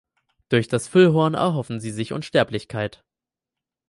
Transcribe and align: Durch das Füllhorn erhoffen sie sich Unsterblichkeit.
Durch 0.49 0.67
das 0.67 0.87
Füllhorn 0.87 1.35
erhoffen 1.35 1.79
sie 1.79 1.91
sich 1.91 2.11
Unsterblichkeit. 2.11 3.03